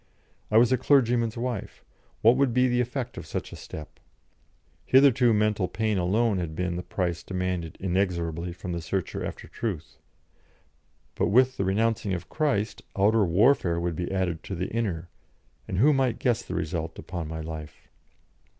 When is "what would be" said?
2.23-2.67